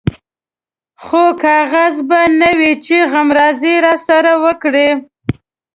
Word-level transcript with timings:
خو 1.03 1.23
کاغذ 1.43 1.95
به 2.09 2.19
نه 2.39 2.51
و 2.59 2.61
چې 2.85 2.97
غمرازي 3.11 3.75
راسره 3.85 4.33
وکړي. 4.43 4.89